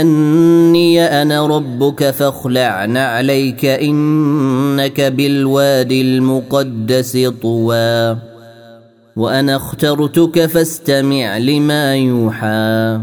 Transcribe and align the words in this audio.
أني 0.00 1.22
أنا 1.22 1.46
ربك 1.46 2.10
فاخلع 2.10 2.84
نعليك 2.84 3.64
إنك 3.64 5.00
بالوادي 5.00 6.02
المقدس 6.02 7.28
طوى. 7.42 8.16
وأنا 9.16 9.56
اخترتك 9.56 10.46
فاستمع 10.46 11.38
لما 11.38 11.96
يوحى. 11.96 13.00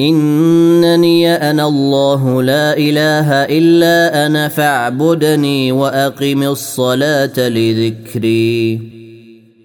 إنني 0.00 1.34
أنا 1.50 1.68
الله 1.68 2.42
لا 2.42 2.76
إله 2.76 3.32
إلا 3.32 4.26
أنا 4.26 4.48
فاعبدني 4.48 5.72
وأقم 5.72 6.42
الصلاة 6.42 7.48
لذكري. 7.48 8.95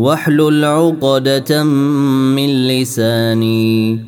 واحلل 0.00 0.64
عقدة 0.64 1.64
من 1.64 2.68
لساني 2.68 3.98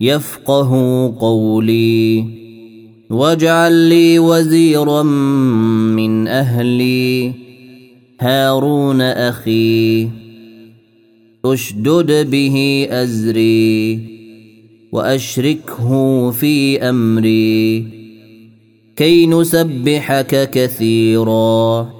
يفقه 0.00 0.70
قولي 1.20 2.24
واجعل 3.10 3.72
لي 3.72 4.18
وزيرا 4.18 5.02
من 5.02 6.28
أهلي 6.28 7.32
هارون 8.20 9.00
أخي 9.00 10.08
أشدد 11.44 12.30
به 12.30 12.86
أزري 12.90 13.98
وأشركه 14.92 16.30
في 16.30 16.82
أمري 16.82 17.84
كي 18.96 19.26
نسبحك 19.26 20.50
كثيراً 20.50 21.99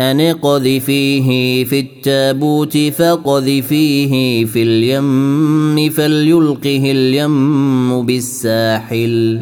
أن 0.00 0.20
اقذفيه 0.20 1.64
في 1.64 1.80
التابوت 1.80 2.78
فقذفيه 2.78 4.44
في 4.44 4.62
اليم 4.62 5.90
فليلقه 5.90 6.90
اليم 6.90 8.06
بالساحل 8.06 9.40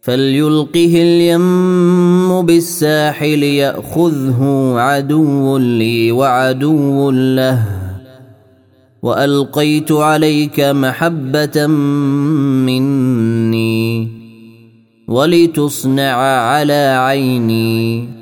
فليلقه 0.00 1.02
اليم 1.02 2.42
بالساحل 2.42 3.42
يأخذه 3.42 4.72
عدو 4.76 5.58
لي 5.58 6.12
وعدو 6.12 7.10
له 7.10 7.64
وألقيت 9.02 9.92
عليك 9.92 10.60
محبة 10.60 11.66
مني 12.66 14.08
ولتصنع 15.08 16.16
على 16.22 16.96
عيني 16.98 18.21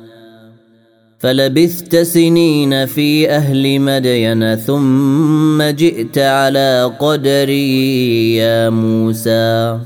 فلبثت 1.21 1.95
سنين 1.95 2.85
في 2.85 3.29
أهل 3.29 3.79
مدين 3.79 4.55
ثم 4.55 5.63
جئت 5.63 6.17
على 6.17 6.91
قدري 6.99 8.35
يا 8.35 8.69
موسى 8.69 9.79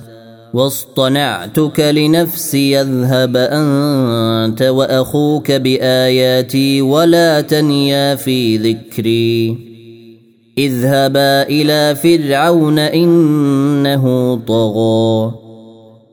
واصطنعتك 0.53 1.79
لنفسي 1.79 2.81
اذهب 2.81 3.37
أنت 3.37 4.61
وأخوك 4.61 5.51
بآياتي 5.51 6.81
ولا 6.81 7.41
تنيا 7.41 8.15
في 8.15 8.57
ذكري 8.57 9.57
اذهبا 10.57 11.41
إلى 11.41 11.95
فرعون 11.95 12.79
إنه 12.79 14.35
طغى 14.47 15.44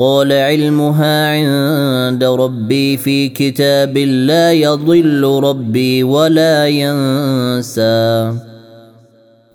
قال 0.00 0.32
علمها 0.32 1.28
عند 1.28 2.24
ربي 2.24 2.96
في 2.96 3.28
كتاب 3.28 3.98
لا 3.98 4.52
يضل 4.52 5.40
ربي 5.44 6.02
ولا 6.02 6.66
ينسى. 6.66 8.32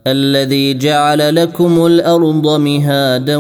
الذي 0.07 0.73
جعل 0.73 1.35
لكم 1.35 1.85
الأرض 1.85 2.59
مهادا 2.59 3.37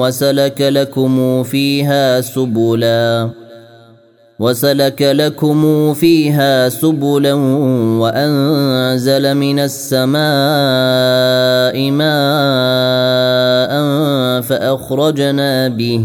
وسلك 0.00 0.60
لكم 0.60 1.42
فيها 1.42 2.20
سبلا. 2.20 3.30
وسلك 4.38 5.02
لكم 5.02 5.94
فيها 5.94 6.68
سبلا 6.68 7.34
وأنزل 8.04 9.34
من 9.34 9.58
السماء 9.58 10.20
ماء 11.90 13.72
فأخرجنا 14.40 15.68
به. 15.68 16.04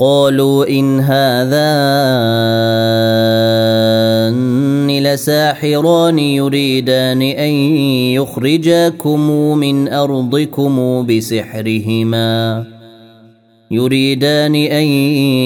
قالوا 0.00 0.68
إن 0.68 1.00
هذان 1.00 1.58
لساحران 5.02 6.18
يريدان 6.18 7.22
أن 7.22 7.50
يخرجاكم 8.14 9.20
من 9.58 9.88
أرضكم 9.88 11.06
بسحرهما. 11.06 12.64
يريدان 13.70 14.54
أن 14.54 14.86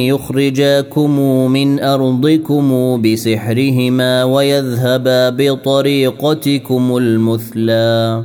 يخرجاكم 0.06 1.21
من 1.50 1.80
أرضكم 1.80 3.02
بسحرهما 3.02 4.25
ويذهبا 4.25 5.30
بطريقتكم 5.30 6.97
المثلى. 6.97 8.25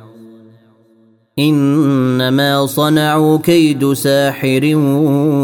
إنما 1.49 2.65
صنعوا 2.65 3.37
كيد 3.37 3.93
ساحر 3.93 4.75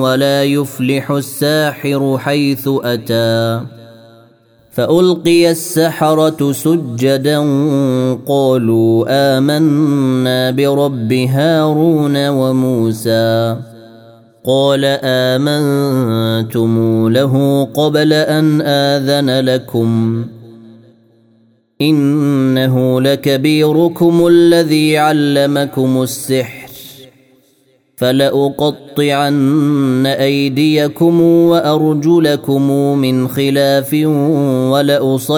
ولا 0.01 0.43
يفلح 0.43 1.11
الساحر 1.11 2.17
حيث 2.17 2.69
أتى. 2.83 3.61
فألقي 4.71 5.51
السحرة 5.51 6.51
سجدا 6.51 7.39
قالوا 8.27 9.05
آمنا 9.09 10.51
برب 10.51 11.13
هارون 11.13 12.27
وموسى. 12.27 13.57
قال 14.45 14.99
آمنتم 15.03 16.73
له 17.09 17.63
قبل 17.73 18.13
أن 18.13 18.61
آذن 18.61 19.39
لكم. 19.39 20.25
إنه 21.81 23.01
لكبيركم 23.01 24.27
الذي 24.27 24.97
علمكم 24.97 26.01
السحر 26.01 26.67
فلأقطعن 27.97 30.05
أيديكم 30.05 31.21
وأرجلكم 31.21 32.71
من 32.97 33.27
خلاف 33.27 33.93
ولأصلبنكم 34.71 35.37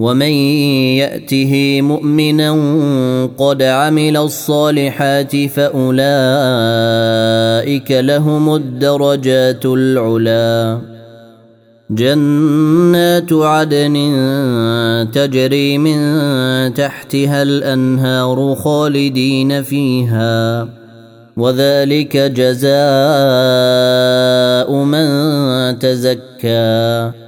ومن 0.00 0.32
يأته 1.02 1.82
مؤمنا 1.82 2.50
قد 3.38 3.62
عمل 3.62 4.16
الصالحات 4.16 5.36
فأولئك 5.46 5.90
لهم 7.90 8.54
الدرجات 8.54 9.66
العلى 9.66 10.80
جنات 11.90 13.32
عدن 13.32 13.96
تجري 15.12 15.78
من 15.78 15.98
تحتها 16.74 17.42
الأنهار 17.42 18.54
خالدين 18.54 19.62
فيها. 19.62 20.68
وذلك 21.36 22.16
جزاء 22.16 22.72
من 24.72 25.08
تزكى. 25.78 27.27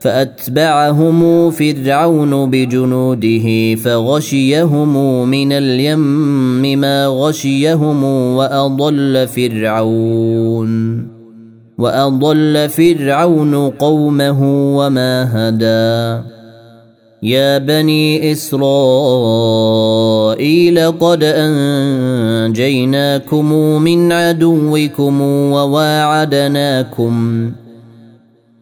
فأتبعهم 0.00 1.50
فرعون 1.50 2.50
بجنوده 2.50 3.74
فغشيهم 3.74 5.28
من 5.28 5.52
اليم 5.52 6.80
ما 6.80 7.06
غشيهم 7.06 8.04
وأضل 8.04 9.28
فرعون 9.28 11.08
وأضل 11.78 12.68
فرعون 12.68 13.70
قومه 13.70 14.42
وما 14.76 15.28
هدى. 15.32 16.22
يا 17.22 17.58
بني 17.58 18.32
إسرائيل 18.32 18.78
قد 20.90 21.24
أنجيناكم 22.44 23.52
من 23.82 24.12
عدوكم 24.12 25.20
وواعدناكم 25.52 27.14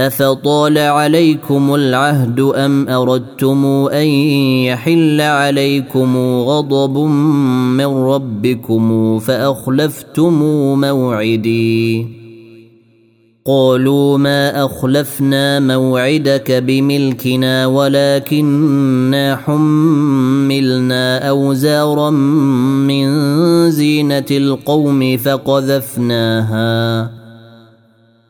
أفطال 0.00 0.78
عليكم 0.78 1.74
العهد 1.74 2.40
أم 2.40 2.88
أردتم 2.88 3.88
أن 3.92 4.06
يحل 4.66 5.20
عليكم 5.20 6.16
غضب 6.16 6.98
من 7.76 7.86
ربكم 7.86 9.18
فأخلفتم 9.18 10.32
موعدي؟ 10.80 12.06
قالوا 13.46 14.18
ما 14.18 14.64
أخلفنا 14.64 15.60
موعدك 15.60 16.52
بملكنا 16.52 17.66
ولكننا 17.66 19.36
حملنا 19.36 21.28
أوزارا 21.28 22.10
من 22.10 23.06
زينة 23.70 24.26
القوم 24.30 25.16
فقذفناها. 25.16 27.17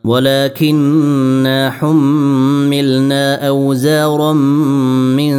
ولكننا 0.03 1.69
حملنا 1.69 3.47
أوزارا 3.47 4.33
من 5.13 5.33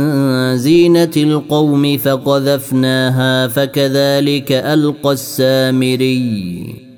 زينة 0.58 1.10
القوم 1.16 1.98
فقذفناها 1.98 3.46
فكذلك 3.48 4.52
ألقى 4.52 5.12
السامري. 5.12 6.90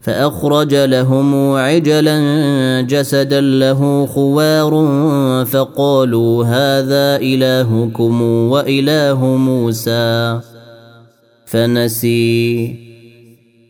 فأخرج 0.00 0.74
لهم 0.74 1.52
عجلا 1.52 2.80
جسدا 2.80 3.40
له 3.40 4.06
خوار 4.06 4.72
فقالوا 5.44 6.44
هذا 6.44 7.16
إلهكم 7.16 8.22
وإله 8.22 9.24
موسى. 9.24 10.40
فنسي. 11.46 12.93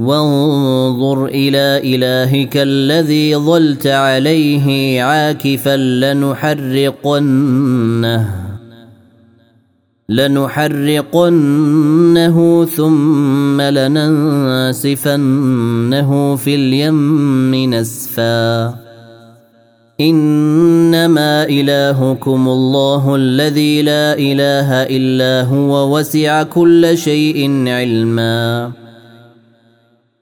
وانظر 0.00 1.26
إلى 1.26 1.80
إلهك 1.84 2.56
الذي 2.56 3.36
ظلت 3.36 3.86
عليه 3.86 5.02
عاكفا 5.02 5.76
لنحرقنه 5.76 7.20
لنحرقنه 10.08 11.44
ثم 12.64 13.60
لننسفنه 13.60 14.90
في 16.36 16.54
اليم 16.54 17.74
نسفا. 17.74 18.74
إنما 20.00 21.44
إلهكم 21.44 22.48
الله 22.48 23.14
الذي 23.14 23.82
لا 23.82 24.18
إله 24.18 24.82
إلا 24.82 25.48
هو 25.48 25.98
وسع 25.98 26.42
كل 26.42 26.98
شيء 26.98 27.68
علما. 27.68 28.79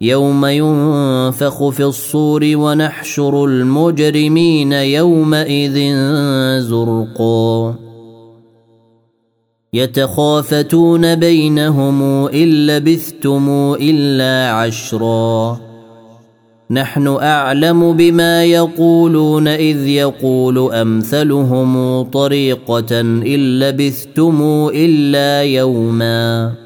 يوم 0.00 0.46
ينفخ 0.46 1.68
في 1.68 1.84
الصور 1.84 2.50
ونحشر 2.54 3.44
المجرمين 3.44 4.72
يومئذ 4.72 5.94
زرقا. 6.60 7.74
يتخافتون 9.72 11.14
بينهم 11.14 12.28
إن 12.28 12.66
لبثتم 12.66 13.76
إلا 13.80 14.50
عشرا. 14.50 15.60
نحن 16.70 17.08
أعلم 17.08 17.92
بما 17.92 18.44
يقولون 18.44 19.48
إذ 19.48 19.86
يقول 19.86 20.72
أمثلهم 20.72 22.02
طريقة 22.02 23.00
إن 23.00 23.58
لبثتم 23.58 24.68
إلا 24.74 25.42
يوما. 25.42 26.65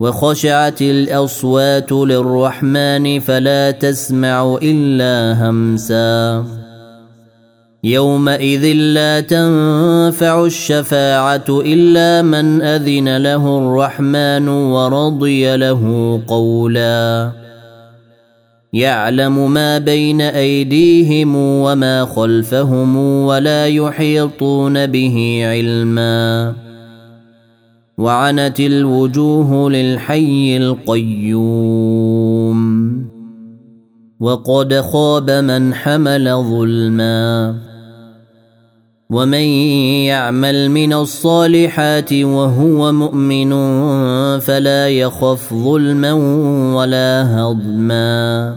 وخشعت 0.00 0.82
الأصوات 0.82 1.92
للرحمن 1.92 3.20
فلا 3.20 3.70
تسمع 3.70 4.58
إلا 4.62 5.48
همسا. 5.48 6.44
يومئذ 7.84 8.64
لا 8.72 9.20
تنفع 9.20 10.44
الشفاعة 10.44 11.44
إلا 11.48 12.22
من 12.22 12.62
أذن 12.62 13.16
له 13.16 13.58
الرحمن 13.58 14.48
ورضي 14.48 15.56
له 15.56 15.82
قولا. 16.26 17.32
يعلم 18.72 19.50
ما 19.50 19.78
بين 19.78 20.20
أيديهم 20.20 21.36
وما 21.36 22.04
خلفهم 22.04 22.96
ولا 22.96 23.66
يحيطون 23.66 24.86
به 24.86 25.40
علما. 25.44 26.67
وعنت 27.98 28.60
الوجوه 28.60 29.70
للحي 29.70 30.56
القيوم. 30.56 31.78
وقد 34.20 34.74
خاب 34.74 35.30
من 35.30 35.74
حمل 35.74 36.34
ظلما. 36.34 37.54
ومن 39.10 39.42
يعمل 40.04 40.68
من 40.68 40.92
الصالحات 40.92 42.12
وهو 42.12 42.92
مؤمن 42.92 43.50
فلا 44.38 44.88
يخف 44.88 45.54
ظلما 45.54 46.12
ولا 46.74 47.40
هضما. 47.40 48.56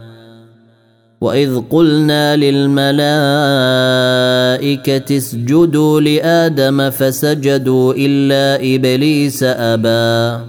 واذ 1.21 1.61
قلنا 1.69 2.35
للملائكه 2.35 2.81
اسجدوا 5.17 6.01
لادم 6.01 6.89
فسجدوا 6.89 7.93
الا 7.97 8.75
ابليس 8.75 9.43
ابى 9.43 10.43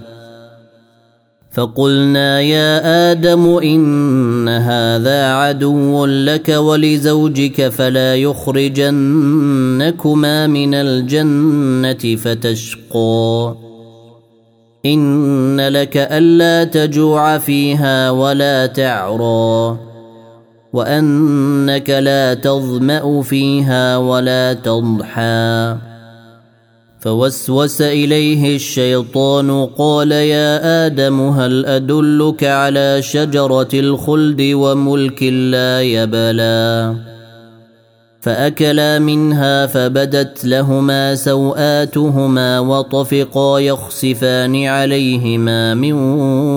فقلنا 1.51 2.41
يا 2.41 3.11
آدم 3.11 3.57
ان 3.57 4.49
هذا 4.49 5.33
عدو 5.33 6.05
لك 6.05 6.49
ولزوجك 6.49 7.67
فلا 7.69 8.15
يخرجنكما 8.15 8.87
من 10.47 10.73
الجنه 10.73 12.15
فتشقى 12.15 13.55
ان 14.85 15.61
لك 15.67 15.97
الا 15.97 16.63
تجوع 16.63 17.37
فيها 17.37 18.11
ولا 18.11 18.65
تعرى 18.65 19.92
وأنك 20.73 21.89
لا 21.89 22.33
تظمأ 22.33 23.21
فيها 23.21 23.97
ولا 23.97 24.53
تضحى. 24.53 25.75
فوسوس 26.99 27.81
إليه 27.81 28.55
الشيطان 28.55 29.65
قال 29.65 30.11
يا 30.11 30.85
آدم 30.85 31.21
هل 31.21 31.65
أدلك 31.65 32.43
على 32.43 33.01
شجرة 33.01 33.67
الخلد 33.73 34.41
وملك 34.41 35.23
لا 35.23 35.81
يبلى؟ 35.81 36.95
فأكلا 38.21 38.99
منها 38.99 39.65
فبدت 39.65 40.45
لهما 40.45 41.15
سوآتهما 41.15 42.59
وطفقا 42.59 43.59
يخسفان 43.59 44.65
عليهما 44.65 45.73
من 45.73 45.93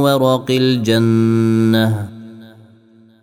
ورق 0.02 0.46
الجنة. 0.50 2.15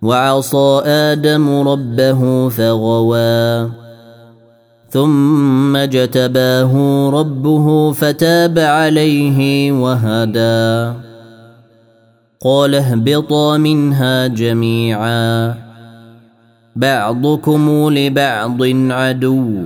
وعصى 0.04 0.82
آدم 0.86 1.68
ربه 1.68 2.50
فغوى. 2.50 3.70
ثم 4.90 5.78
جتباه 5.78 7.10
ربه 7.10 7.92
فتاب 7.92 8.60
عليه 8.60 9.72
وهدى. 9.72 11.00
قال 12.42 12.76
اهبطا 12.76 13.58
منها 13.58 14.28
جميعا. 14.28 15.56
بعضكم 16.76 17.90
لبعض 17.90 18.64
عدو. 18.92 19.64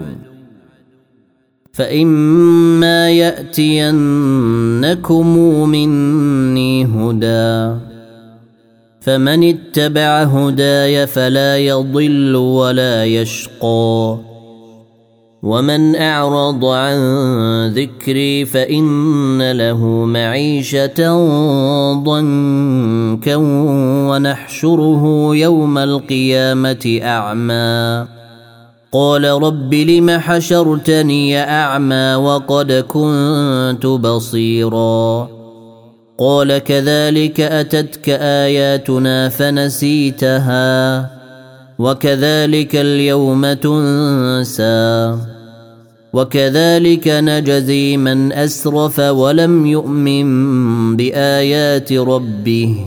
فإما 1.74 3.10
يأتينكم 3.10 3.68
مني 5.70 6.86
هدى. 6.86 7.87
فمن 9.02 9.44
اتبع 9.44 10.24
هداي 10.24 11.08
فلا 11.08 11.58
يضل 11.58 12.36
ولا 12.36 13.06
يشقى. 13.06 14.18
ومن 15.44 15.96
أعرض 15.96 16.66
عن 16.66 16.98
ذكري 17.68 18.46
فإن 18.46 19.52
له 19.52 19.86
معيشة 19.88 21.14
ضنكا 22.04 23.36
ونحشره 24.10 25.30
يوم 25.36 25.78
القيامة 25.78 27.00
أعمى. 27.04 28.08
قال 28.92 29.24
رب 29.24 29.74
لم 29.74 30.10
حشرتني 30.10 31.40
أعمى 31.40 32.16
وقد 32.16 32.72
كنت 32.72 33.86
بصيرا. 33.86 35.37
قال 36.20 36.58
كذلك 36.58 37.40
أتتك 37.42 38.10
آياتنا 38.10 39.30
فنسيتها 39.30 41.10
وكذلك 41.80 42.76
اليوم 42.76 43.54
تنسى 43.54 45.18
وكذلك 46.14 47.08
نجزي 47.08 47.98
من 47.98 48.34
أسرف 48.34 49.00
ولم 49.00 49.66
يؤمن 49.66 50.28
بآيات 50.98 51.94
ربه 51.94 52.86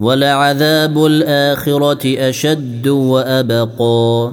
ولعذاب 0.00 1.06
الآخرة 1.06 2.28
أشد 2.28 2.88
وأبقى 2.88 4.32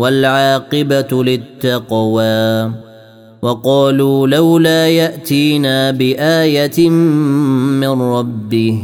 والعاقبة 0.00 1.24
للتقوى. 1.24 2.70
وقالوا 3.42 4.26
لولا 4.26 4.88
يأتينا 4.88 5.90
بآية 5.90 6.90
من 7.80 8.02
ربه 8.02 8.82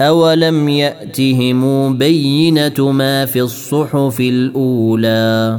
أولم 0.00 0.68
يأتهم 0.68 1.98
بينة 1.98 2.92
ما 2.92 3.26
في 3.26 3.40
الصحف 3.40 4.20
الأولى؟ 4.20 5.58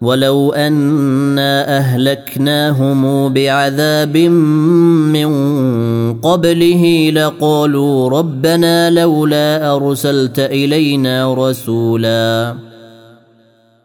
ولو 0.00 0.52
أنا 0.52 1.78
أهلكناهم 1.78 3.32
بعذاب 3.32 4.16
من 4.16 5.30
قبله 6.20 7.10
لقالوا 7.10 8.10
ربنا 8.10 8.90
لولا 8.90 9.76
أرسلت 9.76 10.38
إلينا 10.38 11.34
رسولا. 11.34 12.69